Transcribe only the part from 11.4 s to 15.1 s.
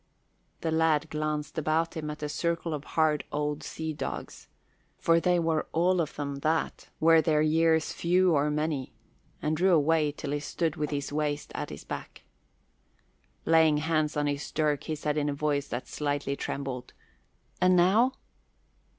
at his back. Laying hands on his dirk, he